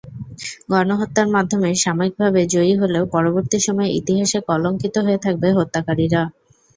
[0.71, 6.21] গণহত্যার মাধ্যমে সাময়িকভাবে জয়ী হলেও পরবর্তী সময়ে ইতিহাসে কলঙ্কিত হয়ে থাকবে হত্যাকারীরা।